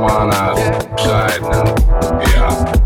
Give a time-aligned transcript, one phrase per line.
[0.00, 2.79] Come on outside now.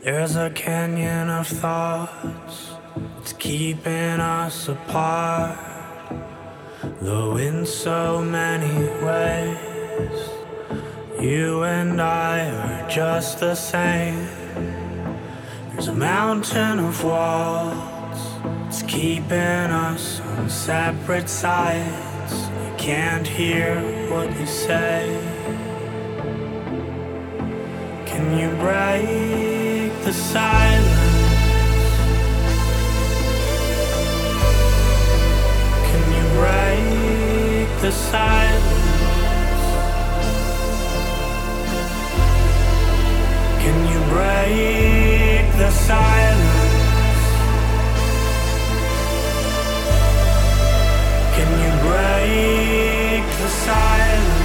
[0.00, 2.70] There's a canyon of thoughts,
[3.20, 5.58] it's keeping us apart.
[7.00, 10.20] Though in so many ways,
[11.20, 14.28] you and I are just the same.
[15.72, 18.20] There's a mountain of walls,
[18.68, 22.32] it's keeping us on separate sides.
[22.32, 23.74] I can't hear
[24.10, 25.04] what you say.
[28.06, 28.48] Can you
[28.98, 29.47] say
[30.08, 30.88] the silence.
[35.88, 39.64] Can you break the silence?
[43.62, 47.24] Can you break the silence?
[51.36, 54.37] Can you break the silence?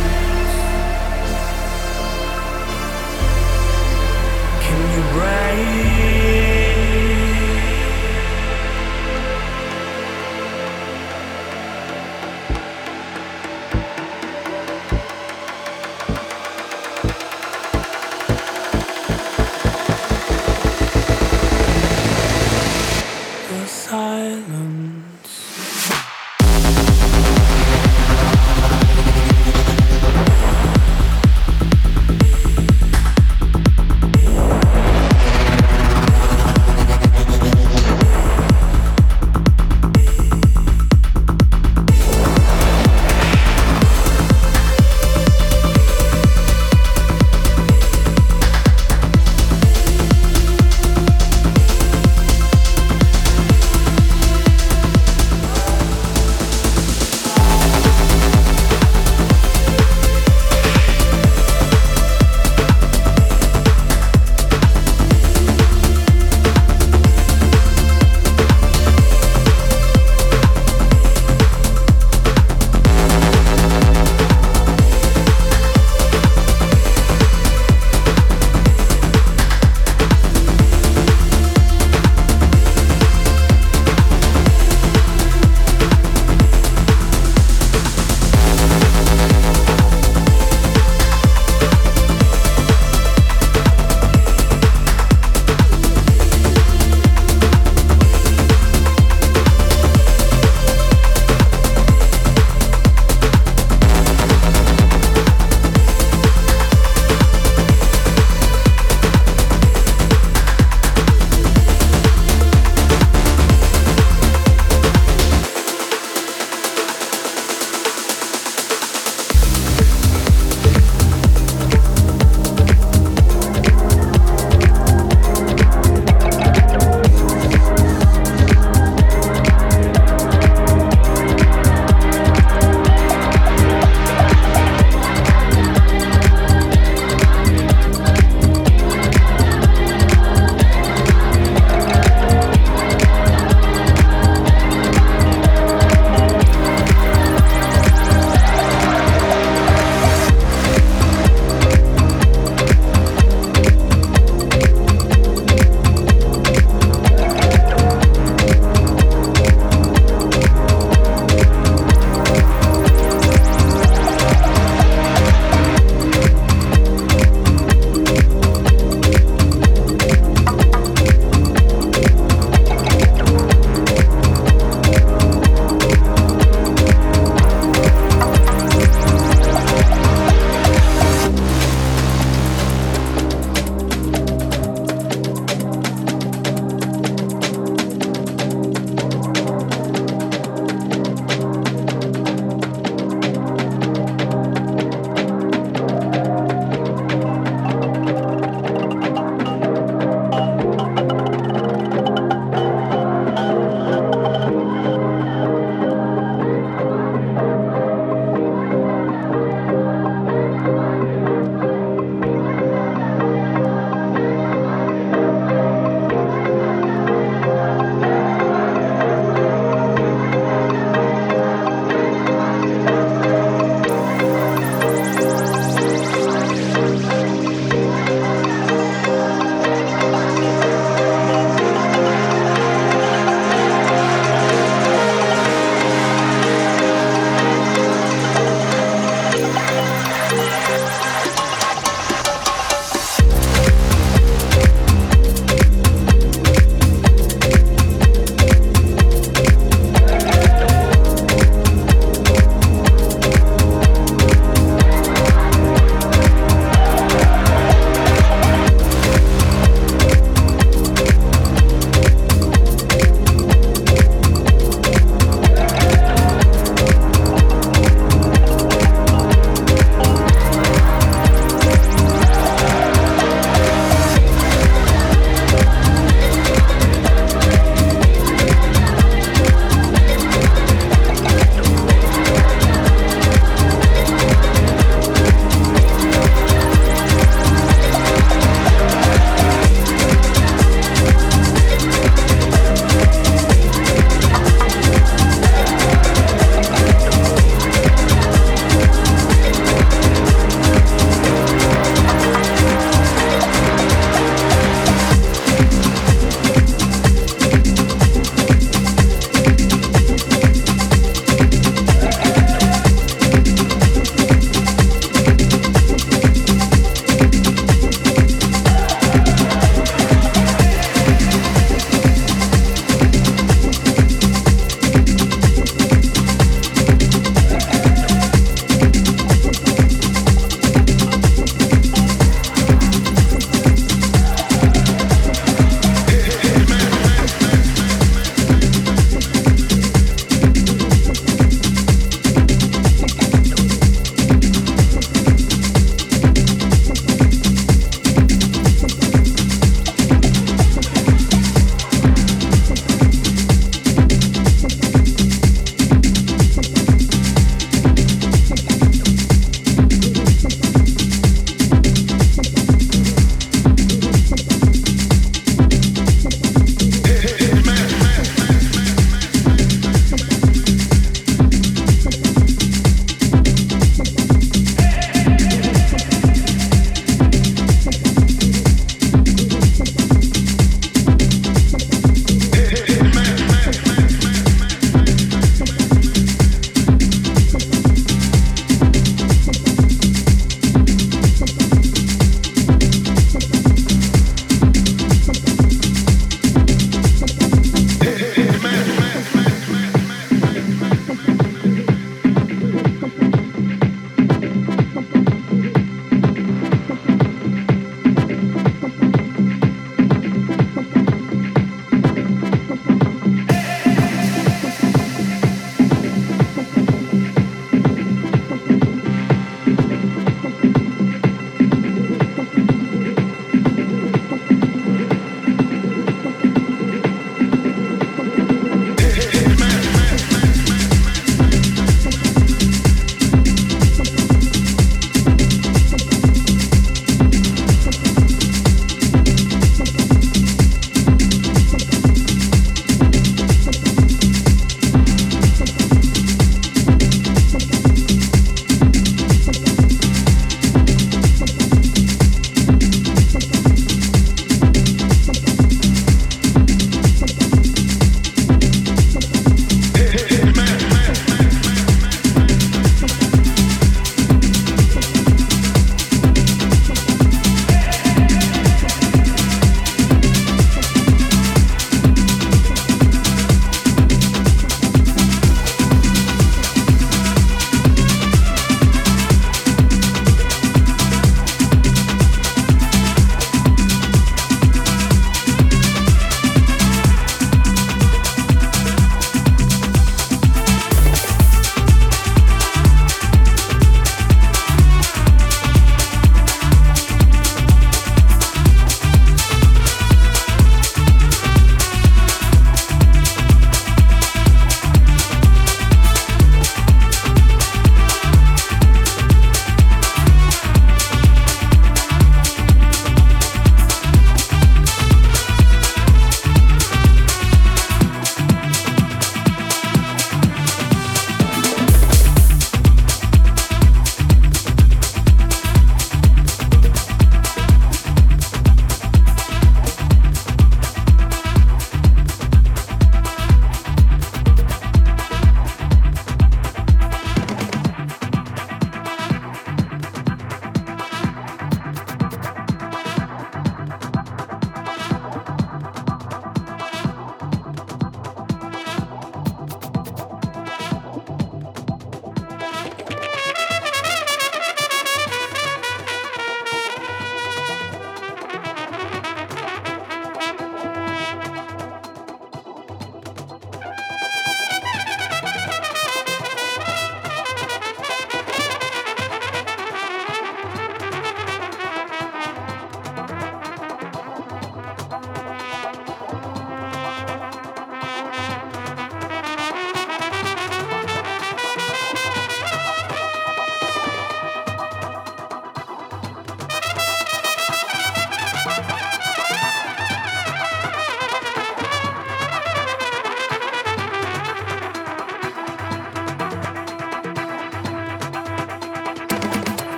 [5.14, 5.83] Right.